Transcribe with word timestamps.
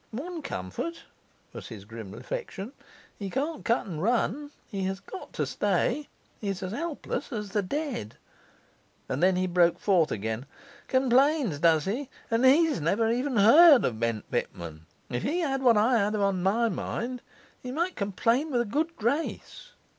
One 0.09 0.41
comfort,' 0.41 1.03
was 1.53 1.67
his 1.67 1.85
grim 1.85 2.11
reflection, 2.11 2.71
'he 3.19 3.29
can't 3.29 3.63
cut 3.63 3.85
and 3.85 4.01
run 4.01 4.49
he's 4.71 4.99
got 4.99 5.31
to 5.33 5.45
stay; 5.45 6.07
he's 6.39 6.63
as 6.63 6.71
helpless 6.71 7.31
as 7.31 7.51
the 7.51 7.61
dead.' 7.61 8.15
And 9.07 9.21
then 9.21 9.35
he 9.35 9.45
broke 9.45 9.77
forth 9.77 10.11
again: 10.11 10.47
'Complains, 10.87 11.59
does 11.59 11.85
he? 11.85 12.09
and 12.31 12.43
he's 12.43 12.81
never 12.81 13.11
even 13.11 13.37
heard 13.37 13.85
of 13.85 13.99
Bent 13.99 14.25
Pitman! 14.31 14.87
If 15.11 15.21
he 15.21 15.41
had 15.41 15.61
what 15.61 15.77
I 15.77 15.99
have 15.99 16.15
on 16.19 16.41
my 16.41 16.67
mind, 16.67 17.21
he 17.61 17.71
might 17.71 17.95
complain 17.95 18.49
with 18.49 18.61
a 18.61 18.65
good 18.65 18.95
grace. 18.95 19.73